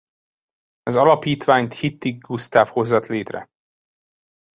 Az 0.83 0.95
alapítványt 0.95 1.73
Hittig 1.73 2.17
Gusztáv 2.21 2.67
hozat 2.69 3.07
létre. 3.07 3.49